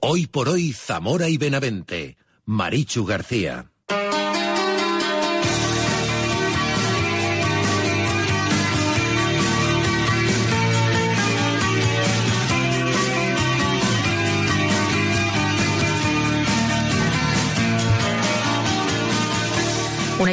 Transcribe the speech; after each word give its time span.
Hoy 0.00 0.28
por 0.28 0.48
hoy, 0.48 0.72
Zamora 0.72 1.28
y 1.28 1.38
Benavente. 1.38 2.18
Marichu 2.44 3.04
García. 3.04 3.72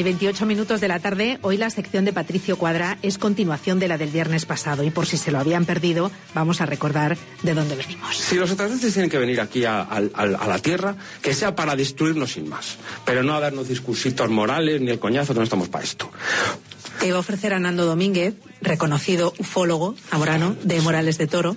28 0.05 0.45
minutos 0.45 0.79
de 0.81 0.87
la 0.87 0.99
tarde, 0.99 1.39
hoy 1.41 1.57
la 1.57 1.69
sección 1.69 2.05
de 2.05 2.13
Patricio 2.13 2.57
Cuadra 2.57 2.97
es 3.01 3.17
continuación 3.17 3.79
de 3.79 3.87
la 3.87 3.97
del 3.97 4.09
viernes 4.11 4.45
pasado 4.45 4.83
y 4.83 4.91
por 4.91 5.07
si 5.07 5.17
se 5.17 5.31
lo 5.31 5.39
habían 5.39 5.65
perdido, 5.65 6.11
vamos 6.35 6.61
a 6.61 6.65
recordar 6.67 7.17
de 7.41 7.53
dónde 7.55 7.75
venimos. 7.75 8.15
Si 8.15 8.35
los 8.35 8.49
extraterrestres 8.51 8.93
tienen 8.93 9.09
que 9.09 9.17
venir 9.17 9.41
aquí 9.41 9.65
a, 9.65 9.81
a- 9.81 9.97
a- 10.13 10.21
a 10.23 10.47
la 10.47 10.59
Tierra, 10.59 10.95
que 11.21 11.33
sea 11.33 11.55
para 11.55 11.75
destruirnos 11.75 12.33
sin 12.33 12.47
más, 12.47 12.77
pero 13.03 13.23
no 13.23 13.33
a 13.35 13.39
darnos 13.39 13.67
discursitos 13.67 14.29
morales 14.29 14.79
ni 14.79 14.91
el 14.91 14.99
coñazo, 14.99 15.33
que 15.33 15.39
no 15.39 15.43
estamos 15.43 15.69
para 15.69 15.83
esto. 15.83 16.09
Te 16.99 17.09
a 17.11 17.17
ofrecer 17.19 17.53
a 17.53 17.59
Nando 17.59 17.85
Domínguez, 17.85 18.35
reconocido 18.61 19.33
ufólogo 19.37 19.95
zamorano 20.09 20.55
de 20.63 20.81
Morales 20.81 21.17
de 21.17 21.27
Toro, 21.27 21.55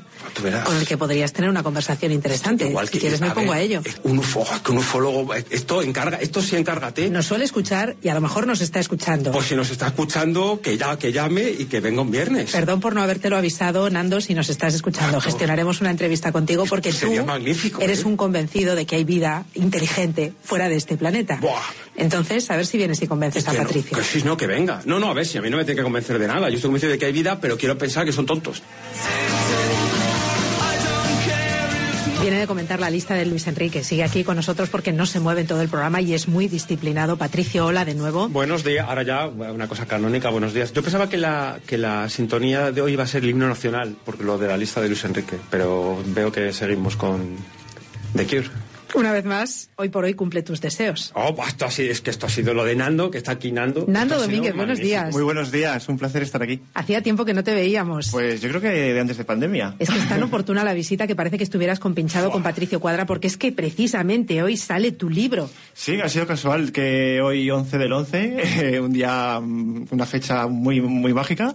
con 0.64 0.76
el 0.76 0.86
que 0.86 0.96
podrías 0.96 1.32
tener 1.32 1.50
una 1.50 1.62
conversación 1.62 2.12
interesante. 2.12 2.68
Igual 2.68 2.88
si 2.88 2.98
quieres 2.98 3.20
me 3.20 3.30
pongo 3.30 3.52
ver, 3.52 3.60
a 3.60 3.62
ello. 3.62 3.82
eh, 3.84 3.92
Un 4.02 4.18
ufólogo, 4.18 4.62
que 4.62 4.72
un 4.72 4.78
ufólogo, 4.78 5.34
eh, 5.34 5.44
esto 5.50 5.82
encarga, 5.82 6.18
esto 6.18 6.42
sí 6.42 6.56
encárgate. 6.56 7.08
Nos 7.10 7.26
suele 7.26 7.44
escuchar 7.44 7.96
y 8.02 8.08
a 8.08 8.14
lo 8.14 8.20
mejor 8.20 8.46
nos 8.46 8.60
está 8.60 8.80
escuchando. 8.80 9.32
Pues 9.32 9.46
si 9.46 9.54
nos 9.56 9.70
está 9.70 9.86
escuchando, 9.88 10.60
que 10.62 10.76
ya, 10.76 10.98
que 10.98 11.12
llame 11.12 11.50
y 11.50 11.66
que 11.66 11.80
venga 11.80 12.02
un 12.02 12.10
viernes. 12.10 12.50
Perdón 12.50 12.80
por 12.80 12.94
no 12.94 13.02
habértelo 13.02 13.36
avisado, 13.36 13.88
Nando, 13.90 14.20
si 14.20 14.34
nos 14.34 14.48
estás 14.48 14.74
escuchando. 14.74 15.20
Gestionaremos 15.20 15.80
una 15.80 15.90
entrevista 15.90 16.32
contigo 16.32 16.64
porque 16.68 16.92
tú 16.92 17.12
eres 17.80 18.00
¿eh? 18.00 18.04
un 18.04 18.16
convencido 18.16 18.74
de 18.74 18.86
que 18.86 18.96
hay 18.96 19.04
vida 19.04 19.44
inteligente 19.54 20.32
fuera 20.42 20.68
de 20.68 20.76
este 20.76 20.96
planeta. 20.96 21.38
Buah. 21.40 21.60
Entonces, 21.96 22.48
a 22.50 22.56
ver 22.56 22.64
si 22.64 22.78
vienes 22.78 23.02
y 23.02 23.08
convences 23.08 23.46
a 23.48 23.50
Que 23.50 23.58
no, 23.58 23.64
Patricio. 23.64 23.98
que 23.98 24.04
sí, 24.04 24.22
no, 24.24 24.36
que 24.36 24.46
venga. 24.46 24.80
No, 24.84 25.00
no, 25.00 25.10
a 25.10 25.14
ver, 25.14 25.26
si 25.26 25.36
a 25.36 25.42
mí 25.42 25.50
no 25.50 25.56
me 25.56 25.64
tiene 25.64 25.78
que 25.78 25.82
convencer 25.82 26.16
de 26.18 26.28
nada. 26.28 26.48
Yo 26.48 26.54
estoy 26.54 26.68
convencido 26.68 26.87
de 26.88 26.98
que 26.98 27.06
hay 27.06 27.12
vida, 27.12 27.40
pero 27.40 27.56
quiero 27.56 27.78
pensar 27.78 28.04
que 28.04 28.12
son 28.12 28.26
tontos. 28.26 28.62
Viene 32.20 32.40
de 32.40 32.46
comentar 32.48 32.80
la 32.80 32.90
lista 32.90 33.14
de 33.14 33.24
Luis 33.26 33.46
Enrique. 33.46 33.84
Sigue 33.84 34.02
aquí 34.02 34.24
con 34.24 34.34
nosotros 34.34 34.68
porque 34.68 34.92
no 34.92 35.06
se 35.06 35.20
mueve 35.20 35.42
en 35.42 35.46
todo 35.46 35.62
el 35.62 35.68
programa 35.68 36.00
y 36.00 36.14
es 36.14 36.26
muy 36.26 36.48
disciplinado. 36.48 37.16
Patricio, 37.16 37.64
hola 37.64 37.84
de 37.84 37.94
nuevo. 37.94 38.28
Buenos 38.28 38.64
días, 38.64 38.86
ahora 38.88 39.04
ya 39.04 39.28
una 39.28 39.68
cosa 39.68 39.86
canónica, 39.86 40.28
buenos 40.28 40.52
días. 40.52 40.72
Yo 40.72 40.82
pensaba 40.82 41.08
que 41.08 41.16
la, 41.16 41.60
que 41.64 41.78
la 41.78 42.08
sintonía 42.08 42.72
de 42.72 42.82
hoy 42.82 42.94
iba 42.94 43.04
a 43.04 43.06
ser 43.06 43.22
el 43.22 43.30
himno 43.30 43.46
nacional, 43.46 43.96
porque 44.04 44.24
lo 44.24 44.36
de 44.36 44.48
la 44.48 44.56
lista 44.56 44.80
de 44.80 44.88
Luis 44.88 45.04
Enrique, 45.04 45.36
pero 45.48 46.02
veo 46.06 46.32
que 46.32 46.52
seguimos 46.52 46.96
con 46.96 47.36
The 48.16 48.26
Cure. 48.26 48.50
Una 48.94 49.12
vez 49.12 49.24
más, 49.24 49.70
hoy 49.76 49.90
por 49.90 50.04
hoy 50.04 50.14
cumple 50.14 50.42
tus 50.42 50.60
deseos. 50.60 51.12
Oh, 51.14 51.34
pues 51.34 51.48
esto 51.48 51.66
ha 51.66 51.70
sido, 51.70 51.92
es 51.92 52.00
que 52.00 52.10
esto 52.10 52.26
ha 52.26 52.28
sido 52.28 52.54
lo 52.54 52.64
de 52.64 52.74
Nando, 52.74 53.10
que 53.10 53.18
está 53.18 53.32
aquí 53.32 53.52
Nando. 53.52 53.84
Nando 53.86 54.18
Domínguez, 54.18 54.54
buenos 54.54 54.78
días. 54.78 55.12
Muy 55.12 55.22
buenos 55.22 55.52
días, 55.52 55.88
un 55.88 55.98
placer 55.98 56.22
estar 56.22 56.42
aquí. 56.42 56.60
Hacía 56.74 57.02
tiempo 57.02 57.24
que 57.24 57.34
no 57.34 57.44
te 57.44 57.54
veíamos. 57.54 58.10
Pues 58.10 58.40
yo 58.40 58.48
creo 58.48 58.60
que 58.60 58.68
de 58.68 59.00
antes 59.00 59.18
de 59.18 59.24
pandemia. 59.24 59.74
Es 59.78 59.90
que 59.90 59.98
es 59.98 60.08
tan 60.08 60.22
oportuna 60.22 60.64
la 60.64 60.72
visita 60.72 61.06
que 61.06 61.14
parece 61.14 61.36
que 61.36 61.44
estuvieras 61.44 61.78
compinchado 61.78 62.30
con 62.30 62.42
Patricio 62.42 62.80
Cuadra 62.80 63.04
porque 63.06 63.26
es 63.26 63.36
que 63.36 63.52
precisamente 63.52 64.42
hoy 64.42 64.56
sale 64.56 64.92
tu 64.92 65.10
libro. 65.10 65.50
Sí, 65.74 66.00
ha 66.00 66.08
sido 66.08 66.26
casual 66.26 66.72
que 66.72 67.20
hoy 67.20 67.50
11 67.50 67.78
del 67.78 67.92
11, 67.92 68.36
eh, 68.74 68.80
un 68.80 68.92
día, 68.92 69.38
mm, 69.40 69.88
una 69.90 70.06
fecha 70.06 70.46
muy, 70.46 70.80
muy 70.80 71.12
mágica, 71.12 71.52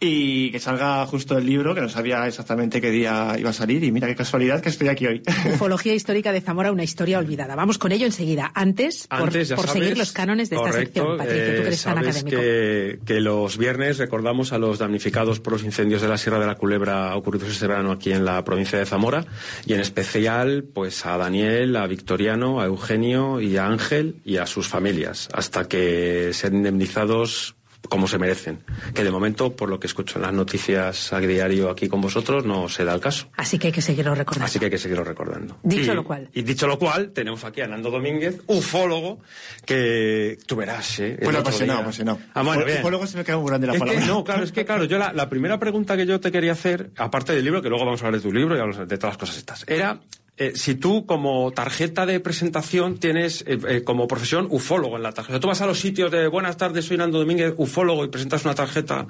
y 0.00 0.50
que 0.50 0.60
salga 0.60 1.04
justo 1.06 1.36
el 1.36 1.46
libro, 1.46 1.74
que 1.74 1.80
no 1.80 1.88
sabía 1.88 2.26
exactamente 2.26 2.80
qué 2.80 2.90
día 2.90 3.36
iba 3.38 3.50
a 3.50 3.52
salir, 3.52 3.82
y 3.84 3.92
mira 3.92 4.06
qué 4.06 4.14
casualidad 4.14 4.60
que 4.60 4.68
estoy 4.68 4.88
aquí 4.88 5.06
hoy. 5.06 5.22
Ufología 5.52 5.94
histórica 5.94 6.32
de 6.32 6.40
Zamora, 6.40 6.70
una 6.70 6.84
historia 6.84 7.18
olvidada. 7.18 7.56
Vamos 7.56 7.78
con 7.78 7.92
ello 7.92 8.06
enseguida. 8.06 8.52
Antes, 8.54 9.06
por, 9.08 9.22
Antes, 9.22 9.48
ya 9.48 9.56
por 9.56 9.66
sabes, 9.66 9.82
seguir 9.82 9.98
los 9.98 10.12
cánones 10.12 10.50
de 10.50 10.56
esta 10.56 10.70
correcto, 10.70 11.00
sección, 11.00 11.18
Patricio, 11.18 11.44
tú 11.44 11.50
eh, 11.50 11.54
que 11.54 11.66
eres 11.66 11.82
tan 11.82 11.94
sabes 11.94 12.16
académico. 12.16 12.40
Que, 12.40 12.98
que 13.04 13.20
los 13.20 13.58
viernes 13.58 13.98
recordamos 13.98 14.52
a 14.52 14.58
los 14.58 14.78
damnificados 14.78 15.40
por 15.40 15.54
los 15.54 15.64
incendios 15.64 16.02
de 16.02 16.08
la 16.08 16.18
Sierra 16.18 16.38
de 16.38 16.46
la 16.46 16.54
Culebra 16.54 17.16
ocurridos 17.16 17.50
este 17.50 17.66
verano 17.66 17.92
aquí 17.92 18.12
en 18.12 18.24
la 18.24 18.44
provincia 18.44 18.78
de 18.78 18.86
Zamora 18.86 19.24
y 19.66 19.74
en 19.74 19.80
especial 19.80 20.64
pues 20.72 21.04
a 21.06 21.16
Daniel, 21.16 21.76
a 21.76 21.86
Victoriano, 21.86 22.60
a 22.60 22.66
Eugenio 22.66 23.40
y 23.40 23.56
a 23.56 23.66
Ángel 23.66 24.16
y 24.24 24.36
a 24.36 24.46
sus 24.46 24.68
familias 24.68 25.28
hasta 25.32 25.68
que 25.68 26.30
sean 26.32 26.56
indemnizados 26.56 27.57
como 27.88 28.06
se 28.08 28.18
merecen. 28.18 28.58
Que 28.94 29.04
de 29.04 29.10
momento, 29.10 29.54
por 29.56 29.68
lo 29.68 29.78
que 29.80 29.86
escucho 29.86 30.18
en 30.18 30.22
las 30.22 30.32
noticias 30.32 31.12
a 31.12 31.20
diario 31.20 31.70
aquí 31.70 31.88
con 31.88 32.00
vosotros, 32.00 32.44
no 32.44 32.68
se 32.68 32.84
da 32.84 32.92
el 32.94 33.00
caso. 33.00 33.28
Así 33.36 33.58
que 33.58 33.68
hay 33.68 33.72
que 33.72 33.80
seguirlo 33.82 34.14
recordando. 34.14 34.46
Así 34.46 34.58
que 34.58 34.66
hay 34.66 34.70
que 34.70 34.78
seguirlo 34.78 35.04
recordando. 35.04 35.58
Dicho 35.62 35.92
Y- 35.92 35.94
lo 35.94 36.04
cual. 36.04 36.28
Y 36.34 36.42
dicho 36.42 36.66
lo 36.66 36.78
cual, 36.78 37.12
tenemos 37.12 37.44
aquí 37.44 37.60
a 37.62 37.66
Nando 37.68 37.90
Domínguez, 37.90 38.40
ufólogo, 38.46 39.20
que 39.64 40.38
tú 40.46 40.56
verás, 40.56 40.98
¿eh? 41.00 41.16
El 41.18 41.24
Bueno, 41.24 41.38
apasionado, 41.40 41.78
día. 41.78 41.84
apasionado. 41.86 42.18
Ah, 42.34 42.42
bueno, 42.42 42.64
bien. 42.64 42.80
luego 42.82 43.06
se 43.06 43.16
me 43.16 43.24
queda 43.24 43.36
muy 43.38 43.48
grande 43.48 43.66
la 43.66 43.74
Es 43.74 43.78
que, 43.80 43.86
palabra. 43.86 44.06
no, 44.06 44.24
claro, 44.24 44.42
es 44.44 44.52
que 44.52 44.64
claro, 44.64 44.84
yo 44.84 44.98
la, 44.98 45.12
la 45.12 45.28
primera 45.28 45.58
pregunta 45.58 45.96
que 45.96 46.06
yo 46.06 46.20
te 46.20 46.32
quería 46.32 46.52
hacer, 46.52 46.90
aparte 46.96 47.34
del 47.34 47.44
libro, 47.44 47.62
que 47.62 47.68
luego 47.68 47.84
vamos 47.84 48.02
a 48.02 48.06
hablar 48.06 48.20
de 48.20 48.28
tu 48.28 48.34
libro 48.34 48.56
y 48.56 48.60
hablar 48.60 48.86
de 48.86 48.98
todas 48.98 49.12
las 49.14 49.18
cosas 49.18 49.36
estas, 49.38 49.64
era 49.68 50.00
eh, 50.38 50.52
si 50.54 50.74
tú 50.76 51.04
como 51.06 51.50
tarjeta 51.52 52.06
de 52.06 52.20
presentación 52.20 52.98
tienes 52.98 53.42
eh, 53.46 53.58
eh, 53.68 53.82
como 53.84 54.06
profesión 54.08 54.46
ufólogo 54.50 54.96
en 54.96 55.02
la 55.02 55.12
tarjeta. 55.12 55.40
Tú 55.40 55.48
vas 55.48 55.60
a 55.60 55.66
los 55.66 55.78
sitios 55.80 56.10
de 56.10 56.26
buenas 56.28 56.56
tardes, 56.56 56.84
soy 56.84 56.96
Nando 56.96 57.18
Domínguez, 57.18 57.54
ufólogo, 57.56 58.04
y 58.04 58.08
presentas 58.08 58.44
una 58.44 58.54
tarjeta. 58.54 59.06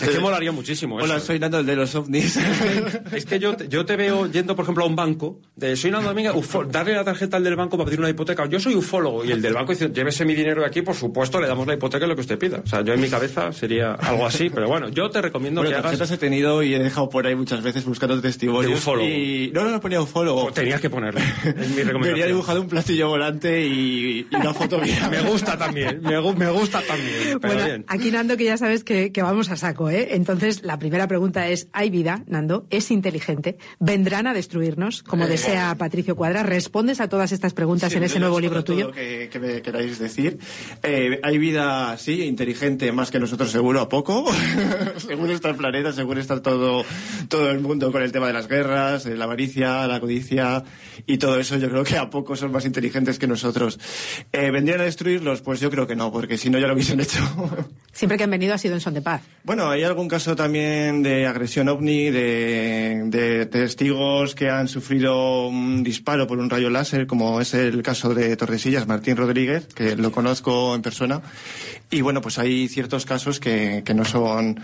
Es 0.00 0.08
que 0.10 0.18
molaría 0.18 0.52
muchísimo 0.52 0.96
Hola, 0.96 1.16
eso. 1.16 1.26
soy 1.26 1.38
Nando, 1.38 1.58
el 1.60 1.66
de 1.66 1.76
los 1.76 1.94
ovnis. 1.94 2.36
Es 3.12 3.24
que 3.26 3.38
yo 3.38 3.56
yo 3.68 3.86
te 3.86 3.96
veo 3.96 4.30
yendo, 4.30 4.54
por 4.56 4.64
ejemplo, 4.64 4.84
a 4.84 4.86
un 4.86 4.96
banco, 4.96 5.40
de 5.54 5.76
soy 5.76 5.90
Nando 5.90 6.08
Domínguez, 6.08 6.34
ufo- 6.34 6.66
darle 6.66 6.94
la 6.94 7.04
tarjeta 7.04 7.36
al 7.36 7.44
del 7.44 7.56
banco 7.56 7.76
para 7.76 7.86
pedir 7.86 8.00
una 8.00 8.10
hipoteca. 8.10 8.46
Yo 8.46 8.60
soy 8.60 8.74
ufólogo 8.74 9.24
y 9.24 9.32
el 9.32 9.40
del 9.40 9.54
banco 9.54 9.72
dice, 9.72 9.90
llévese 9.92 10.24
mi 10.24 10.34
dinero 10.34 10.62
de 10.62 10.66
aquí, 10.66 10.82
por 10.82 10.94
supuesto, 10.94 11.40
le 11.40 11.46
damos 11.46 11.66
la 11.66 11.74
hipoteca 11.74 12.04
y 12.04 12.08
lo 12.08 12.14
que 12.14 12.20
usted 12.22 12.38
pida. 12.38 12.60
O 12.64 12.68
sea, 12.68 12.82
yo 12.82 12.92
en 12.92 13.00
mi 13.00 13.08
cabeza 13.08 13.52
sería 13.52 13.92
algo 13.92 14.26
así, 14.26 14.50
pero 14.50 14.66
bueno, 14.68 14.88
yo 14.88 15.08
te 15.10 15.22
recomiendo 15.22 15.60
bueno, 15.60 15.70
que 15.70 15.74
hagas... 15.76 15.92
tarjetas 15.92 16.10
he 16.12 16.18
tenido 16.18 16.62
y 16.62 16.74
he 16.74 16.78
dejado 16.78 17.08
por 17.08 17.26
ahí 17.26 17.34
muchas 17.34 17.62
veces 17.62 17.84
buscando 17.84 18.20
testimonios. 18.20 18.72
De 18.72 18.76
ufólogo. 18.78 19.08
Y... 19.08 19.50
No, 19.54 19.64
no, 19.64 19.70
no 19.70 19.80
ponía 19.80 20.00
ufólogo. 20.00 20.50
Tenías 20.56 20.80
que 20.80 20.90
ponerlo. 20.90 21.20
Es 21.20 21.68
mi 21.70 21.76
recomendación. 21.82 22.02
Venía 22.02 22.26
dibujado 22.26 22.60
un 22.62 22.68
platillo 22.68 23.08
volante 23.08 23.66
y, 23.66 24.26
y 24.30 24.36
una 24.36 24.52
foto 24.54 24.78
mía. 24.80 25.08
Me 25.10 25.20
gusta 25.22 25.56
también, 25.56 26.00
me, 26.02 26.18
gu- 26.18 26.34
me 26.36 26.50
gusta 26.50 26.82
también. 26.82 27.38
Pero 27.40 27.54
Bueno, 27.54 27.64
bien. 27.64 27.84
aquí 27.88 28.10
Nando, 28.10 28.36
que 28.36 28.44
ya 28.44 28.56
sabes 28.56 28.84
que, 28.84 29.12
que 29.12 29.22
vamos 29.22 29.50
a 29.50 29.56
saco, 29.56 29.90
¿eh? 29.90 30.08
Entonces, 30.12 30.62
la 30.62 30.78
primera 30.78 31.06
pregunta 31.06 31.48
es, 31.48 31.68
¿hay 31.72 31.90
vida, 31.90 32.22
Nando? 32.26 32.66
¿Es 32.70 32.90
inteligente? 32.90 33.56
¿Vendrán 33.78 34.26
a 34.26 34.34
destruirnos, 34.34 35.02
como 35.02 35.26
desea 35.26 35.74
Patricio 35.76 36.16
Cuadra? 36.16 36.42
¿Respondes 36.42 37.00
a 37.00 37.08
todas 37.08 37.32
estas 37.32 37.52
preguntas 37.54 37.90
Sí, 37.92 37.98
en 37.98 38.04
ese 38.04 38.18
nuevo 38.20 38.40
libro 38.40 38.64
tuyo? 38.64 38.86
lo 38.86 38.92
Que, 38.92 39.28
que 39.30 39.38
me 39.38 39.62
queráis 39.62 39.98
decir. 39.98 40.38
Eh, 40.82 41.20
hay 41.22 41.38
vida, 41.38 41.96
sí, 41.98 42.22
inteligente, 42.24 42.90
más 42.92 43.10
que 43.10 43.18
nosotros 43.20 43.50
seguro 43.50 43.80
a 43.80 43.88
poco. 43.88 44.24
seguro 44.96 45.32
está 45.32 45.50
el 45.50 45.56
planeta, 45.56 45.92
seguro 45.92 46.20
está 46.20 46.40
todo, 46.42 46.84
todo 47.28 47.50
el 47.50 47.60
mundo 47.60 47.92
con 47.92 48.02
el 48.02 48.12
tema 48.12 48.26
de 48.26 48.32
las 48.32 48.48
guerras, 48.48 49.06
eh, 49.06 49.16
la 49.16 49.24
avaricia, 49.24 49.86
la 49.86 50.00
codicia 50.00 50.45
y 51.06 51.18
todo 51.18 51.38
eso. 51.38 51.56
Yo 51.56 51.68
creo 51.68 51.84
que 51.84 51.96
a 51.96 52.10
poco 52.10 52.36
son 52.36 52.52
más 52.52 52.64
inteligentes 52.64 53.18
que 53.18 53.26
nosotros. 53.26 53.78
Eh, 54.32 54.50
¿Vendrían 54.50 54.80
a 54.80 54.84
destruirlos? 54.84 55.40
Pues 55.42 55.60
yo 55.60 55.70
creo 55.70 55.86
que 55.86 55.96
no, 55.96 56.12
porque 56.12 56.38
si 56.38 56.50
no 56.50 56.58
ya 56.58 56.66
lo 56.66 56.74
hubiesen 56.74 57.00
hecho. 57.00 57.20
Siempre 57.92 58.18
que 58.18 58.24
han 58.24 58.30
venido 58.30 58.54
ha 58.54 58.58
sido 58.58 58.74
en 58.74 58.80
son 58.80 58.94
de 58.94 59.02
paz. 59.02 59.22
Bueno, 59.44 59.70
hay 59.70 59.82
algún 59.82 60.08
caso 60.08 60.36
también 60.36 61.02
de 61.02 61.26
agresión 61.26 61.68
ovni, 61.68 62.10
de, 62.10 63.02
de 63.06 63.46
testigos 63.46 64.34
que 64.34 64.50
han 64.50 64.68
sufrido 64.68 65.48
un 65.48 65.82
disparo 65.82 66.26
por 66.26 66.38
un 66.38 66.50
rayo 66.50 66.70
láser, 66.70 67.06
como 67.06 67.40
es 67.40 67.54
el 67.54 67.82
caso 67.82 68.14
de 68.14 68.36
Tordesillas, 68.36 68.86
Martín 68.86 69.16
Rodríguez, 69.16 69.66
que 69.66 69.96
lo 69.96 70.12
conozco 70.12 70.74
en 70.74 70.82
persona. 70.82 71.22
Y 71.90 72.00
bueno, 72.00 72.20
pues 72.20 72.38
hay 72.38 72.68
ciertos 72.68 73.06
casos 73.06 73.40
que, 73.40 73.82
que 73.84 73.94
no 73.94 74.04
son 74.04 74.60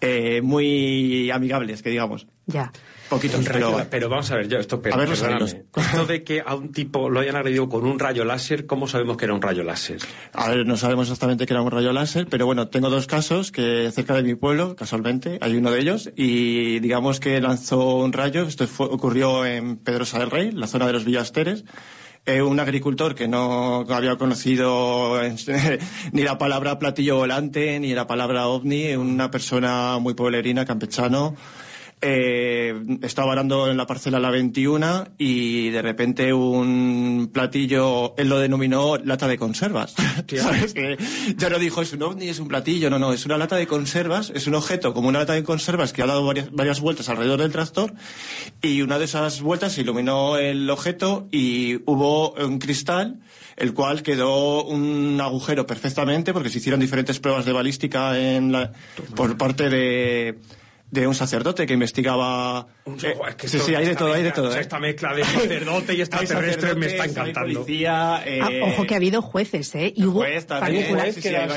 eh, 0.00 0.40
muy 0.42 1.30
amigables, 1.30 1.82
que 1.82 1.90
digamos. 1.90 2.26
Ya. 2.46 2.72
Poquitos, 3.10 3.44
pero... 3.44 3.86
pero 3.90 4.08
vamos 4.08 4.30
a 4.30 4.36
ver, 4.36 4.46
yo 4.46 4.60
esto, 4.60 4.80
pero, 4.80 4.94
a 4.94 4.98
ver, 4.98 5.10
esto 5.10 6.06
de 6.06 6.22
que 6.22 6.40
a 6.46 6.54
un 6.54 6.70
tipo 6.70 7.10
lo 7.10 7.18
hayan 7.18 7.34
agredido 7.34 7.68
con 7.68 7.84
un 7.84 7.98
rayo 7.98 8.24
láser, 8.24 8.66
¿cómo 8.66 8.86
sabemos 8.86 9.16
que 9.16 9.24
era 9.24 9.34
un 9.34 9.42
rayo 9.42 9.64
láser? 9.64 9.98
A 10.32 10.48
ver, 10.50 10.64
no 10.64 10.76
sabemos 10.76 11.08
exactamente 11.08 11.44
que 11.44 11.52
era 11.52 11.60
un 11.60 11.72
rayo 11.72 11.92
láser, 11.92 12.28
pero 12.30 12.46
bueno, 12.46 12.68
tengo 12.68 12.88
dos 12.88 13.08
casos 13.08 13.50
que 13.50 13.90
cerca 13.92 14.14
de 14.14 14.22
mi 14.22 14.36
pueblo, 14.36 14.76
casualmente, 14.76 15.38
hay 15.40 15.56
uno 15.56 15.72
de 15.72 15.80
ellos, 15.80 16.12
y 16.14 16.78
digamos 16.78 17.18
que 17.18 17.40
lanzó 17.40 17.96
un 17.96 18.12
rayo, 18.12 18.42
esto 18.42 18.68
ocurrió 18.78 19.44
en 19.44 19.76
Pedrosa 19.78 20.20
del 20.20 20.30
Rey, 20.30 20.52
la 20.52 20.68
zona 20.68 20.86
de 20.86 20.92
los 20.92 21.04
Villasteres, 21.04 21.64
eh, 22.26 22.42
un 22.42 22.60
agricultor 22.60 23.14
que 23.14 23.26
no 23.26 23.86
había 23.88 24.16
conocido 24.16 25.20
ni 26.12 26.22
la 26.22 26.38
palabra 26.38 26.78
platillo 26.78 27.16
volante 27.16 27.80
ni 27.80 27.94
la 27.94 28.06
palabra 28.06 28.46
ovni, 28.46 28.94
una 28.94 29.30
persona 29.30 29.98
muy 29.98 30.14
pueblerina, 30.14 30.64
campechano, 30.64 31.34
eh, 32.02 32.74
estaba 33.02 33.32
arando 33.32 33.70
en 33.70 33.76
la 33.76 33.86
parcela 33.86 34.18
la 34.18 34.30
21 34.30 35.08
y 35.18 35.68
de 35.70 35.82
repente 35.82 36.32
un 36.32 37.30
platillo, 37.32 38.14
él 38.16 38.28
lo 38.28 38.38
denominó 38.38 38.96
lata 38.96 39.28
de 39.28 39.36
conservas. 39.38 39.94
¿Sabes? 40.36 40.72
Que 40.72 40.96
ya 41.36 41.50
no 41.50 41.58
dijo 41.58 41.82
es 41.82 41.92
un 41.92 42.02
ovni, 42.02 42.28
es 42.28 42.38
un 42.38 42.48
platillo, 42.48 42.88
no, 42.90 42.98
no, 42.98 43.12
es 43.12 43.26
una 43.26 43.36
lata 43.36 43.56
de 43.56 43.66
conservas, 43.66 44.32
es 44.34 44.46
un 44.46 44.54
objeto 44.54 44.94
como 44.94 45.08
una 45.08 45.20
lata 45.20 45.34
de 45.34 45.44
conservas 45.44 45.92
que 45.92 46.02
ha 46.02 46.06
dado 46.06 46.24
varias, 46.24 46.50
varias 46.52 46.80
vueltas 46.80 47.08
alrededor 47.08 47.40
del 47.40 47.52
tractor 47.52 47.92
y 48.62 48.82
una 48.82 48.98
de 48.98 49.04
esas 49.04 49.42
vueltas 49.42 49.76
iluminó 49.78 50.38
el 50.38 50.68
objeto 50.70 51.28
y 51.30 51.76
hubo 51.86 52.32
un 52.32 52.58
cristal 52.58 53.20
el 53.56 53.74
cual 53.74 54.02
quedó 54.02 54.64
un 54.64 55.20
agujero 55.20 55.66
perfectamente 55.66 56.32
porque 56.32 56.48
se 56.48 56.58
hicieron 56.58 56.80
diferentes 56.80 57.20
pruebas 57.20 57.44
de 57.44 57.52
balística 57.52 58.18
en 58.18 58.52
la, 58.52 58.72
por 59.14 59.36
parte 59.36 59.68
de 59.68 60.38
de 60.90 61.06
un 61.06 61.14
sacerdote 61.14 61.66
que 61.66 61.74
investigaba. 61.74 62.66
Eh, 62.86 63.14
sí, 63.44 63.58
sí, 63.60 63.74
hay 63.74 63.86
de 63.86 63.94
todo, 63.94 64.12
hay 64.12 64.22
de 64.22 64.32
todo. 64.32 64.54
¿eh? 64.54 64.60
Esta 64.60 64.80
mezcla 64.80 65.14
de 65.14 65.24
sacerdote 65.24 65.94
y 65.94 66.00
extraterrestre 66.00 66.74
me 66.74 66.86
está 66.86 67.04
encantando. 67.04 67.60
Policía, 67.60 68.22
eh... 68.26 68.40
ah, 68.42 68.50
ojo 68.72 68.86
que 68.86 68.94
ha 68.94 68.96
habido 68.96 69.22
jueces, 69.22 69.74
¿eh? 69.74 69.92
Y 69.96 70.04
hubo 70.04 70.24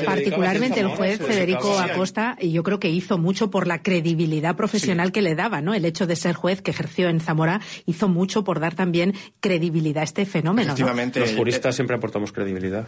particularmente 0.04 0.80
el 0.80 0.88
juez 0.88 1.18
Federico 1.18 1.78
Acosta, 1.78 2.36
y 2.40 2.52
yo 2.52 2.62
creo 2.62 2.78
que 2.78 2.90
hizo 2.90 3.18
mucho 3.18 3.50
por 3.50 3.66
la 3.66 3.82
credibilidad 3.82 4.56
profesional 4.56 5.12
que 5.12 5.22
le 5.22 5.34
daba, 5.34 5.60
¿no? 5.60 5.74
El 5.74 5.84
hecho 5.84 6.06
de 6.06 6.16
ser 6.16 6.34
juez 6.34 6.62
que 6.62 6.70
ejerció 6.70 7.08
en 7.08 7.20
Zamora 7.20 7.60
hizo 7.86 8.08
mucho 8.08 8.44
por 8.44 8.60
dar 8.60 8.74
también 8.74 9.14
credibilidad 9.40 10.02
a 10.02 10.04
este 10.04 10.26
fenómeno. 10.26 10.68
Efectivamente. 10.68 11.20
Los 11.20 11.34
juristas 11.34 11.74
siempre 11.74 11.96
aportamos 11.96 12.32
credibilidad. 12.32 12.86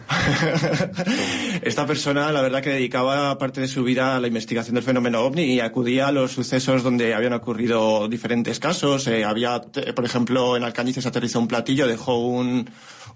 Esta 1.61 1.85
persona, 1.85 2.31
la 2.31 2.41
verdad, 2.41 2.61
que 2.61 2.69
dedicaba 2.69 3.37
parte 3.37 3.61
de 3.61 3.67
su 3.67 3.83
vida 3.83 4.15
a 4.15 4.19
la 4.19 4.27
investigación 4.27 4.75
del 4.75 4.83
fenómeno 4.83 5.21
ovni 5.21 5.43
y 5.43 5.59
acudía 5.59 6.07
a 6.07 6.11
los 6.11 6.36
sucesos 6.37 6.83
donde 6.83 7.15
habían 7.15 7.33
ocurrido 7.33 8.07
diferentes 8.07 8.59
casos. 8.59 9.07
Eh, 9.07 9.25
había, 9.25 9.59
por 9.95 10.05
ejemplo, 10.05 10.55
en 10.55 10.63
Alcañices 10.63 11.07
aterrizó 11.07 11.39
un 11.39 11.47
platillo, 11.47 11.87
dejó 11.87 12.19
un, 12.19 12.69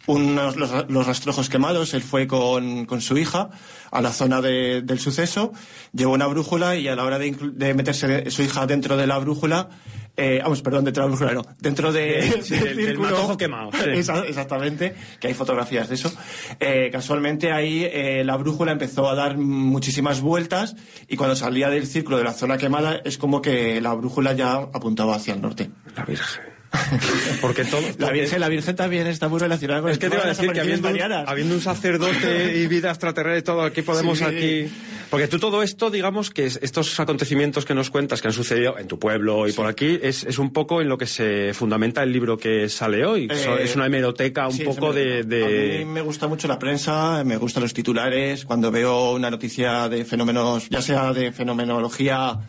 unos, 0.08 0.56
los, 0.56 1.08
rastrojos 1.08 1.50
quemados. 1.50 1.94
Él 1.94 2.02
fue 2.02 2.28
con, 2.28 2.86
con 2.86 3.02
su 3.02 3.18
hija 3.18 3.50
a 3.92 4.02
la 4.02 4.12
zona 4.12 4.42
de, 4.42 4.82
del 4.82 5.00
suceso, 5.00 5.52
llevó 5.94 6.14
una 6.14 6.28
brújula 6.28 6.76
y 6.76 6.88
a 6.88 6.96
la 6.96 7.04
hora 7.04 7.20
de, 7.20 7.36
de 7.54 7.74
meterse 7.74 8.32
su 8.32 8.42
hija 8.42 8.66
dentro 8.66 8.96
de 8.96 9.06
la 9.06 9.20
brújula, 9.20 9.70
eh, 10.18 10.40
vamos, 10.44 10.62
perdón, 10.62 10.86
dentro 10.86 11.04
de 11.04 11.10
la 11.10 11.16
brújula, 11.16 11.34
no, 11.34 11.56
dentro 11.60 11.92
de, 11.92 12.22
del 12.22 12.44
círculo. 12.44 13.38
quemado. 13.38 13.70
Exactamente, 14.28 14.96
que 15.20 15.28
hay 15.28 15.34
fotografías 15.34 15.90
de 15.90 15.96
eso. 15.96 16.12
Eh, 16.60 16.90
casualmente 16.92 17.52
ahí 17.52 17.84
eh, 17.84 18.24
la 18.24 18.38
brújula 18.38 18.72
empezó 18.72 19.10
a 19.10 19.16
dar 19.16 19.38
muchísimas 19.38 20.22
vueltas 20.22 20.76
y 21.08 21.16
cuando 21.16 21.36
salía 21.36 21.70
del 21.70 21.88
círculo 21.88 22.18
de 22.18 22.24
la 22.24 22.34
zona 22.34 22.58
quemada 22.58 23.02
es 23.04 23.18
como 23.18 23.42
que 23.42 23.82
la 23.82 23.94
brújula 23.94 24.34
ya 24.34 24.54
apuntaba 24.54 25.16
hacia 25.16 25.34
el 25.34 25.42
norte. 25.42 25.70
La 25.96 26.06
Virgen. 26.06 26.51
Porque 27.42 27.66
todo, 27.66 27.82
la 27.98 28.12
Virgen, 28.12 28.40
la 28.40 28.50
Virgen 28.50 28.76
también 28.76 29.08
está 29.08 29.28
muy 29.28 29.40
relacionada 29.40 29.82
con 29.82 29.92
Es 29.92 29.98
que 29.98 30.10
te 30.10 30.16
iba 30.16 30.24
a 30.24 30.30
decir 30.30 30.52
que 30.52 30.62
habiendo, 30.62 30.88
habiendo, 30.88 31.56
un 31.56 31.62
sacerdote 31.62 32.58
y 32.58 32.68
vida 32.68 32.90
extraterrestre 32.90 33.40
y 33.40 33.44
todo, 33.44 33.64
aquí 33.64 33.82
podemos 33.82 34.22
aquí. 34.22 34.72
Porque 35.10 35.28
tú 35.28 35.40
todo 35.40 35.62
esto, 35.62 35.90
digamos 35.90 36.30
que 36.30 36.46
estos 36.46 36.98
acontecimientos 37.02 37.66
que 37.66 37.76
nos 37.76 37.90
cuentas 37.90 38.22
que 38.22 38.30
han 38.30 38.34
sucedido 38.34 38.78
en 38.78 38.88
tu 38.88 38.98
pueblo 38.98 39.46
y 39.46 39.52
por 39.52 39.68
aquí, 39.68 40.00
es, 40.02 40.24
es, 40.24 40.40
un 40.40 40.54
poco 40.54 40.82
en 40.82 40.88
lo 40.88 40.98
que 40.98 41.06
se 41.06 41.54
fundamenta 41.54 42.02
el 42.02 42.14
libro 42.14 42.38
que 42.38 42.70
sale 42.70 43.06
hoy. 43.06 43.28
Eh, 43.30 43.58
es 43.60 43.76
una 43.76 43.88
hemeroteca 43.88 44.48
un 44.48 44.58
poco 44.60 44.94
de, 44.94 45.24
de, 45.24 45.76
A 45.76 45.80
mí 45.80 45.86
me 45.86 46.02
gusta 46.02 46.30
mucho 46.30 46.48
la 46.48 46.58
prensa, 46.58 47.26
me 47.26 47.36
gustan 47.36 47.64
los 47.64 47.74
titulares. 47.74 48.46
Cuando 48.46 48.72
veo 48.72 49.12
una 49.12 49.30
noticia 49.30 49.90
de 49.90 50.06
fenómenos, 50.06 50.70
ya 50.70 50.82
sea 50.82 51.12
de 51.12 51.34
fenomenología 51.34 52.40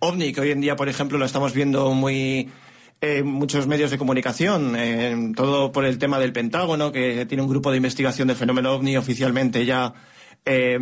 ovni, 0.00 0.32
que 0.32 0.40
hoy 0.40 0.50
en 0.50 0.60
día, 0.60 0.74
por 0.74 0.88
ejemplo, 0.88 1.18
lo 1.18 1.24
estamos 1.24 1.52
viendo 1.52 1.92
muy 1.92 2.48
eh, 3.00 3.22
muchos 3.22 3.66
medios 3.66 3.90
de 3.90 3.98
comunicación, 3.98 4.74
eh, 4.76 5.32
todo 5.36 5.72
por 5.72 5.84
el 5.84 5.98
tema 5.98 6.18
del 6.18 6.32
Pentágono, 6.32 6.92
que 6.92 7.26
tiene 7.26 7.42
un 7.42 7.48
grupo 7.48 7.70
de 7.70 7.76
investigación 7.76 8.28
del 8.28 8.36
fenómeno 8.36 8.72
ovni 8.72 8.96
oficialmente 8.96 9.64
ya 9.64 9.94
eh, 10.44 10.78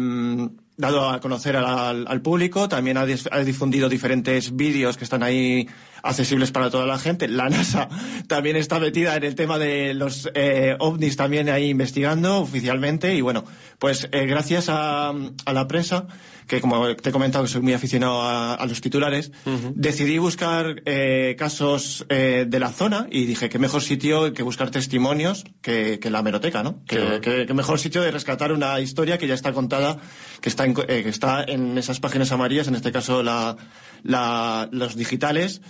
dado 0.76 1.08
a 1.08 1.20
conocer 1.20 1.56
al, 1.56 2.06
al 2.06 2.22
público. 2.22 2.68
También 2.68 2.96
ha, 2.96 3.02
ha, 3.02 3.40
difundido 3.40 3.88
diferentes 3.88 4.54
vídeos 4.54 4.96
que 4.96 5.04
están 5.04 5.22
ahí 5.22 5.68
accesibles 6.02 6.52
para 6.52 6.70
toda 6.70 6.86
la 6.86 6.98
gente. 6.98 7.28
La 7.28 7.48
NASA 7.48 7.88
también 8.28 8.56
está 8.56 8.78
metida 8.78 9.16
en 9.16 9.24
el 9.24 9.34
tema 9.34 9.58
de 9.58 9.94
los 9.94 10.30
eh, 10.34 10.76
ovnis 10.78 11.16
también 11.16 11.48
ahí 11.48 11.70
investigando 11.70 12.40
oficialmente. 12.40 13.14
Y 13.14 13.20
bueno, 13.20 13.44
pues 13.78 14.08
eh, 14.12 14.26
gracias 14.26 14.68
a, 14.68 15.10
a 15.10 15.52
la 15.52 15.66
prensa 15.66 16.06
que 16.46 16.60
como 16.60 16.94
te 16.94 17.08
he 17.10 17.12
comentado 17.12 17.44
que 17.44 17.50
soy 17.50 17.62
muy 17.62 17.72
aficionado 17.72 18.22
a, 18.22 18.64
los 18.66 18.80
titulares, 18.80 19.32
decidí 19.74 20.18
buscar 20.18 20.82
eh, 20.84 21.34
casos 21.38 22.06
eh, 22.08 22.46
de 22.48 22.60
la 22.60 22.70
zona 22.70 23.06
y 23.10 23.24
dije, 23.26 23.48
qué 23.48 23.58
mejor 23.58 23.82
sitio 23.82 24.32
que 24.32 24.42
buscar 24.42 24.70
testimonios 24.70 25.44
que, 25.60 25.98
que 25.98 26.10
la 26.10 26.22
meroteca, 26.22 26.62
¿no? 26.62 26.84
Que, 26.86 27.20
que, 27.20 27.54
mejor 27.54 27.78
sitio 27.78 28.02
de 28.02 28.10
rescatar 28.10 28.52
una 28.52 28.78
historia 28.80 29.18
que 29.18 29.26
ya 29.26 29.34
está 29.34 29.52
contada, 29.52 29.98
que 30.40 30.48
está 30.48 30.64
en, 30.64 30.74
eh, 30.88 31.02
que 31.02 31.08
está 31.08 31.42
en 31.42 31.78
esas 31.78 32.00
páginas 32.00 32.32
amarillas, 32.32 32.68
en 32.68 32.74
este 32.74 32.92
caso 32.92 33.22
la, 33.22 33.56
la, 34.02 34.68
los 34.72 34.94
digitales, 34.94 35.62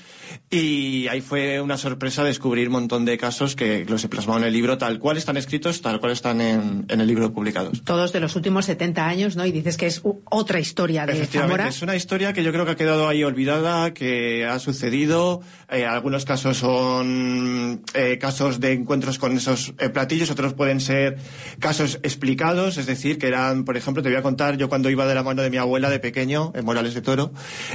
y 0.50 1.06
ahí 1.08 1.20
fue 1.20 1.60
una 1.60 1.76
sorpresa 1.76 2.24
descubrir 2.24 2.68
un 2.68 2.72
montón 2.72 3.04
de 3.04 3.16
casos 3.18 3.56
que 3.56 3.84
los 3.86 4.04
he 4.04 4.08
plasmado 4.08 4.40
en 4.40 4.46
el 4.46 4.52
libro 4.52 4.78
tal 4.78 4.98
cual 4.98 5.16
están 5.16 5.36
escritos, 5.36 5.80
tal 5.80 6.00
cual 6.00 6.12
están 6.12 6.40
en, 6.40 6.84
en 6.88 7.00
el 7.00 7.06
libro 7.06 7.32
publicados. 7.32 7.82
Todos 7.84 8.12
de 8.12 8.20
los 8.20 8.36
últimos 8.36 8.66
70 8.66 9.06
años, 9.06 9.36
¿no? 9.36 9.46
Y 9.46 9.52
dices 9.52 9.76
que 9.76 9.86
es 9.86 10.02
otra 10.24 10.58
historia 10.58 10.65
de 10.74 11.26
Zamora. 11.26 11.68
Es 11.68 11.82
una 11.82 11.96
historia 11.96 12.32
que 12.32 12.42
yo 12.42 12.52
creo 12.52 12.64
que 12.64 12.72
ha 12.72 12.76
quedado 12.76 13.08
ahí 13.08 13.22
olvidada, 13.24 13.92
que 13.94 14.44
ha 14.46 14.58
sucedido. 14.58 15.42
Eh, 15.70 15.84
algunos 15.84 16.24
casos 16.24 16.58
son 16.58 17.82
eh, 17.94 18.18
casos 18.18 18.60
de 18.60 18.72
encuentros 18.72 19.18
con 19.18 19.36
esos 19.36 19.74
eh, 19.78 19.88
platillos, 19.88 20.30
otros 20.30 20.54
pueden 20.54 20.80
ser 20.80 21.18
casos 21.58 21.98
explicados, 22.02 22.78
es 22.78 22.86
decir, 22.86 23.18
que 23.18 23.26
eran, 23.26 23.64
por 23.64 23.76
ejemplo, 23.76 24.02
te 24.02 24.08
voy 24.08 24.18
a 24.18 24.22
contar, 24.22 24.56
yo 24.56 24.68
cuando 24.68 24.90
iba 24.90 25.06
de 25.06 25.14
la 25.14 25.22
mano 25.22 25.42
de 25.42 25.50
mi 25.50 25.56
abuela 25.56 25.90
de 25.90 25.98
pequeño, 25.98 26.52
en 26.54 26.64
Morales 26.64 26.94
de 26.94 27.02
Toro, 27.02 27.32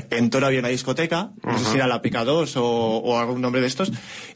en 0.10 0.30
Toro 0.30 0.48
había 0.48 0.60
una 0.60 0.70
discoteca, 0.70 1.32
no 1.44 1.60
sé 1.60 1.66
si 1.66 1.76
era 1.76 1.88
la 1.88 2.02
Pica 2.02 2.24
2 2.24 2.58
o, 2.58 2.64
o, 2.64 3.20
algún 3.20 3.42
nombre 3.42 3.62
de 3.62 3.68
estos, 3.68 3.92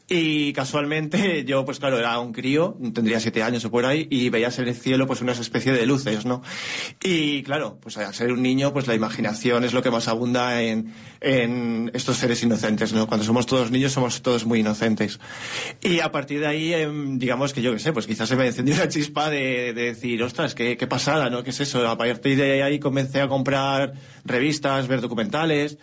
y 0.08 0.52
casualmente 0.52 1.44
yo, 1.46 1.64
pues 1.64 1.78
claro, 1.78 1.98
era 1.98 2.18
un 2.20 2.32
crío, 2.32 2.76
tendría 2.92 3.20
siete 3.20 3.42
años 3.42 3.64
o 3.64 3.70
por 3.70 3.86
ahí, 3.86 4.06
y 4.10 4.28
veías 4.28 4.58
en 4.58 4.68
el 4.68 4.74
cielo 4.74 5.06
pues 5.06 5.22
una 5.22 5.32
especie 5.32 5.72
de 5.72 5.86
luces, 5.86 6.26
¿no? 6.26 6.42
Y 7.02 7.42
claro, 7.42 7.78
pues 7.80 7.96
al 7.96 8.14
ser 8.14 8.32
un 8.32 8.42
niño, 8.46 8.72
pues 8.72 8.86
la 8.86 8.94
imaginación 8.94 9.64
es 9.64 9.72
lo 9.72 9.82
que 9.82 9.90
más 9.90 10.08
abunda 10.08 10.62
en, 10.62 10.92
en 11.20 11.90
estos 11.94 12.16
seres 12.16 12.42
inocentes, 12.42 12.92
¿no? 12.92 13.06
Cuando 13.06 13.24
somos 13.24 13.46
todos 13.46 13.70
niños 13.70 13.92
somos 13.92 14.22
todos 14.22 14.46
muy 14.46 14.60
inocentes. 14.60 15.18
Y 15.82 16.00
a 16.00 16.12
partir 16.12 16.40
de 16.40 16.46
ahí, 16.46 16.72
em, 16.72 17.18
digamos 17.18 17.52
que 17.52 17.62
yo 17.62 17.72
qué 17.72 17.78
sé, 17.78 17.92
pues 17.92 18.06
quizás 18.06 18.28
se 18.28 18.36
me 18.36 18.46
encendió 18.46 18.74
una 18.74 18.88
chispa 18.88 19.30
de, 19.30 19.72
de 19.72 19.82
decir, 19.94 20.22
ostras, 20.22 20.54
qué, 20.54 20.76
qué 20.76 20.86
pasada, 20.86 21.28
¿no? 21.30 21.42
¿Qué 21.42 21.50
es 21.50 21.60
eso? 21.60 21.86
A 21.88 21.98
partir 21.98 22.36
de 22.36 22.62
ahí 22.62 22.78
comencé 22.78 23.20
a 23.20 23.28
comprar 23.28 23.94
revistas, 24.24 24.86
ver 24.86 25.00
documentales. 25.00 25.78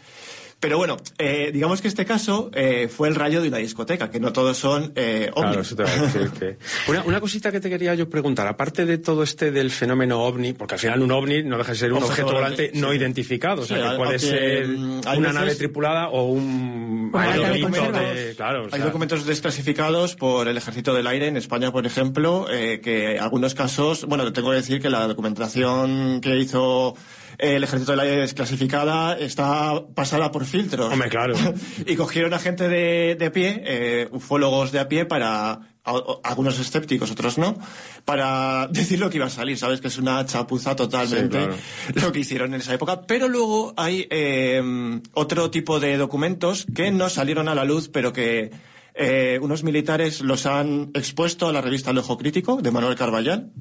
Pero 0.64 0.78
bueno, 0.78 0.96
eh, 1.18 1.50
digamos 1.52 1.82
que 1.82 1.90
este 1.90 2.06
caso 2.06 2.50
eh, 2.54 2.88
fue 2.88 3.10
el 3.10 3.16
rayo 3.16 3.42
de 3.42 3.50
una 3.50 3.58
discoteca, 3.58 4.10
que 4.10 4.22
no 4.22 4.32
todos 4.32 4.58
son 4.58 4.94
eh, 4.96 5.30
ovnis. 5.34 5.50
Claro, 5.50 5.62
eso 5.62 5.76
te 5.76 5.84
a 5.84 5.88
decir 5.88 6.30
que... 6.40 6.58
una, 6.90 7.04
una, 7.04 7.20
cosita 7.20 7.52
que 7.52 7.60
te 7.60 7.70
quería 7.70 7.94
yo 7.96 8.10
preguntar, 8.10 8.48
aparte 8.48 8.86
de 8.86 8.98
todo 8.98 9.24
este 9.24 9.52
del 9.52 9.72
fenómeno 9.72 10.24
ovni, 10.24 10.54
porque 10.54 10.76
al 10.76 10.80
final 10.80 11.02
un 11.02 11.12
ovni 11.12 11.44
no 11.44 11.58
deja 11.58 11.74
de 11.74 11.78
ser 11.78 11.92
un 11.92 12.02
objeto, 12.02 12.32
volante 12.32 12.72
no 12.76 12.94
identificado, 12.94 13.64
o 13.64 13.66
sea, 13.66 13.92
que 13.92 13.98
puede 13.98 14.20
ser 14.20 14.70
mm, 14.70 15.02
una 15.18 15.34
nave 15.34 15.54
tripulada 15.56 16.08
o 16.08 16.28
un 16.28 17.12
aerolito 17.14 17.92
de... 17.92 18.34
Claro, 18.38 18.70
hay 18.72 18.80
documentos 18.80 19.26
desclasificados 19.26 20.16
por 20.16 20.48
el 20.48 20.56
Ejército 20.56 20.94
del 20.94 21.08
Aire 21.08 21.28
en 21.28 21.36
España, 21.36 21.74
por 21.74 21.86
ejemplo, 21.86 22.46
eh, 22.50 22.80
que 22.80 23.20
algunos 23.20 23.54
casos, 23.54 24.06
bueno, 24.06 24.32
tengo 24.32 24.52
que 24.52 24.56
decir 24.56 24.82
que 24.82 24.90
la 24.90 25.08
documentación 25.08 26.22
que 26.22 26.38
hizo 26.38 26.96
el 27.38 27.64
ejército 27.64 27.92
de 27.92 27.98
la 27.98 28.04
desclasificada 28.04 29.18
está 29.18 29.86
pasada 29.94 30.32
por 30.32 30.46
filtros. 30.46 30.92
Hombre, 30.92 31.10
claro. 31.10 31.36
y 31.86 31.96
cogieron 31.96 32.34
a 32.34 32.40
gente 32.40 32.68
de, 32.68 33.16
de 33.20 33.32
pie, 33.32 33.64
eh, 33.66 34.08
ufólogos 34.12 34.72
de 34.72 34.80
a 34.80 34.88
pie, 34.88 35.06
para 35.06 35.60
algunos 35.86 36.60
escépticos, 36.60 37.12
otros 37.12 37.38
no, 37.38 37.58
para 38.06 38.68
decir 38.72 39.00
lo 39.00 39.10
que 39.10 39.18
iba 39.18 39.26
a 39.26 39.30
salir, 39.30 39.58
¿sabes? 39.58 39.82
Que 39.82 39.90
es 39.90 39.98
una 39.98 40.26
chapuza 40.26 40.76
totalmente 40.76 41.50
lo 41.96 42.12
que 42.12 42.20
hicieron 42.20 42.54
en 42.54 42.62
esa 42.62 42.74
época. 42.74 43.02
Pero 43.02 43.28
luego 43.28 43.74
hay 43.76 44.08
eh, 44.10 45.02
otro 45.14 45.52
tipo 45.52 45.80
de 45.80 45.98
documentos 45.98 46.66
que 46.74 46.92
no 46.92 47.10
salieron 47.10 47.50
a 47.50 47.56
la 47.56 47.66
luz, 47.66 47.90
pero 47.90 48.14
que 48.14 48.52
eh, 48.96 49.40
unos 49.42 49.64
militares 49.64 50.22
los 50.22 50.46
han 50.46 50.92
expuesto 50.94 51.48
a 51.48 51.54
la 51.54 51.62
revista 51.62 51.92
El 51.92 51.98
Ojo 51.98 52.18
Crítico 52.18 52.62
de 52.62 52.72
Manuel 52.72 52.96
Carballal, 52.96 53.52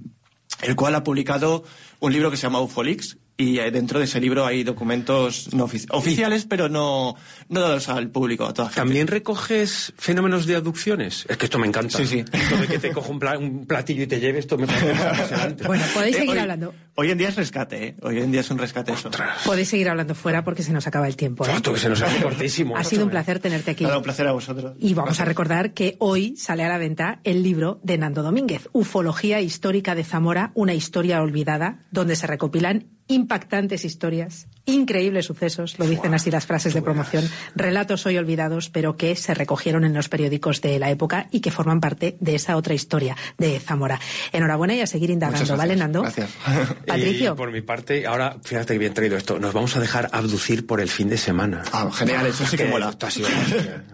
el 0.62 0.76
cual 0.76 0.94
ha 0.94 1.04
publicado 1.04 1.64
un 2.00 2.12
libro 2.12 2.30
que 2.30 2.36
se 2.36 2.42
llama 2.42 2.60
Ufolix, 2.60 3.18
y 3.42 3.58
eh, 3.58 3.70
dentro 3.70 3.98
de 3.98 4.04
ese 4.04 4.20
libro 4.20 4.46
hay 4.46 4.62
documentos 4.62 5.52
no 5.52 5.64
oficiales, 5.64 6.46
pero 6.48 6.68
no, 6.68 7.16
no 7.48 7.60
dados 7.60 7.88
al 7.88 8.08
público, 8.08 8.44
a 8.44 8.54
toda 8.54 8.68
gente. 8.68 8.80
¿También 8.80 9.06
recoges 9.06 9.92
fenómenos 9.96 10.46
de 10.46 10.56
abducciones? 10.56 11.26
Es 11.28 11.36
que 11.36 11.46
esto 11.46 11.58
me 11.58 11.66
encanta. 11.66 11.98
Sí, 11.98 12.06
sí. 12.06 12.24
Esto 12.32 12.56
de 12.56 12.68
que 12.68 12.78
te 12.78 12.92
cojo 12.92 13.10
un, 13.10 13.66
platillo 13.66 14.04
y 14.04 14.06
te 14.06 14.20
lleve, 14.20 14.38
esto 14.38 14.56
me 14.56 14.66
parece 14.66 14.92
apasionante. 15.06 15.66
Bueno, 15.66 15.84
podéis 15.92 16.16
eh, 16.16 16.20
seguir 16.20 16.38
hablando. 16.38 16.74
Hoy 16.94 17.10
en 17.10 17.18
día 17.18 17.28
es 17.28 17.36
rescate, 17.36 17.88
¿eh? 17.88 17.96
Hoy 18.02 18.18
en 18.18 18.30
día 18.30 18.42
es 18.42 18.50
un 18.50 18.58
rescate 18.58 18.92
eso. 18.92 19.10
Podéis 19.44 19.68
seguir 19.68 19.88
hablando 19.88 20.14
fuera 20.14 20.44
porque 20.44 20.62
se 20.62 20.72
nos 20.72 20.86
acaba 20.86 21.08
el 21.08 21.16
tiempo. 21.16 21.46
¿eh? 21.46 21.50
que 21.62 21.76
se 21.78 21.88
nos 21.88 22.02
hace 22.02 22.22
cortísimo. 22.22 22.76
Ha 22.76 22.84
sido 22.84 23.04
un 23.04 23.10
placer 23.10 23.38
tenerte 23.38 23.72
aquí. 23.72 23.84
Ha 23.84 23.96
un 23.96 24.02
placer 24.02 24.26
a 24.28 24.32
vosotros. 24.32 24.76
Y 24.78 24.94
vamos 24.94 25.18
a 25.20 25.24
recordar 25.24 25.72
que 25.72 25.96
hoy 25.98 26.36
sale 26.36 26.64
a 26.64 26.68
la 26.68 26.78
venta 26.78 27.20
el 27.24 27.42
libro 27.42 27.80
de 27.82 27.98
Nando 27.98 28.22
Domínguez, 28.22 28.68
Ufología 28.72 29.40
Histórica 29.40 29.94
de 29.94 30.04
Zamora, 30.04 30.52
una 30.54 30.74
historia 30.74 31.22
olvidada, 31.22 31.78
donde 31.90 32.16
se 32.16 32.26
recopilan 32.26 32.86
impactantes 33.08 33.84
historias, 33.84 34.46
increíbles 34.64 35.26
sucesos, 35.26 35.78
lo 35.78 35.86
dicen 35.86 36.14
así 36.14 36.30
las 36.30 36.46
frases 36.46 36.74
de 36.74 36.82
promoción, 36.82 37.28
relatos 37.54 38.06
hoy 38.06 38.16
olvidados, 38.16 38.70
pero 38.70 38.96
que 38.96 39.16
se 39.16 39.34
recogieron 39.34 39.84
en 39.84 39.94
los 39.94 40.08
periódicos 40.08 40.60
de 40.60 40.78
la 40.78 40.90
época 40.90 41.28
y 41.30 41.40
que 41.40 41.50
forman 41.50 41.80
parte 41.80 42.16
de 42.20 42.34
esa 42.34 42.56
otra 42.56 42.74
historia 42.74 43.16
de 43.38 43.58
Zamora. 43.60 44.00
Enhorabuena 44.32 44.74
y 44.74 44.80
a 44.80 44.86
seguir 44.86 45.10
indagando, 45.10 45.56
¿vale, 45.56 45.76
Nando? 45.76 46.02
Gracias. 46.02 46.30
Patricio. 46.86 47.32
Y 47.32 47.36
por 47.36 47.50
mi 47.50 47.60
parte, 47.60 48.06
ahora, 48.06 48.36
fíjate 48.42 48.74
que 48.74 48.78
bien 48.78 48.94
traído 48.94 49.16
esto, 49.16 49.38
nos 49.38 49.52
vamos 49.52 49.76
a 49.76 49.80
dejar 49.80 50.08
abducir 50.12 50.66
por 50.66 50.80
el 50.80 50.88
fin 50.88 51.08
de 51.08 51.18
semana. 51.18 51.62
Ah, 51.72 51.90
genial, 51.92 52.26
eso 52.26 52.46
sí 52.46 52.56
que 52.56 52.66
mola. 52.66 52.96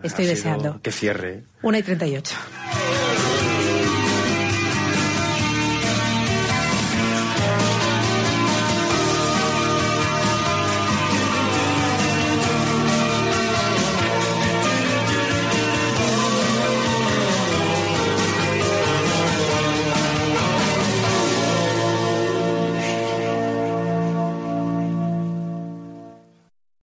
Estoy 0.02 0.26
deseando. 0.26 0.80
Que 0.82 0.92
cierre. 0.92 1.44
Una 1.62 1.78
y 1.78 1.82
treinta 1.82 2.06
y 2.06 2.16
ocho. 2.16 2.36